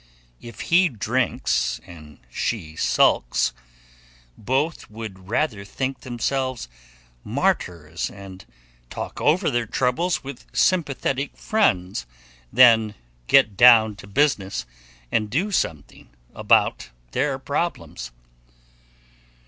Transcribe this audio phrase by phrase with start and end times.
[0.41, 3.53] If he drinks and she sulks,
[4.35, 6.67] both would rather think themselves
[7.23, 8.43] martyrs and
[8.89, 12.07] talk over their troubles with sympathetic friends
[12.51, 12.95] than
[13.27, 14.65] get down to business
[15.11, 18.09] and do something about their problems.